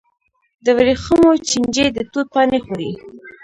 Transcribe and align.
د 0.65 0.67
ورېښمو 0.77 1.31
چینجي 1.47 1.85
د 1.95 1.97
توت 2.11 2.27
پاڼې 2.33 2.59
خوري. 2.65 2.91